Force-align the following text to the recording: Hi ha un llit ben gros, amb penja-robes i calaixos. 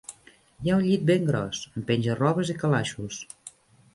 Hi 0.63 0.71
ha 0.71 0.77
un 0.77 0.85
llit 0.85 1.03
ben 1.09 1.27
gros, 1.27 1.59
amb 1.75 1.85
penja-robes 1.91 2.53
i 2.53 2.55
calaixos. 2.65 3.21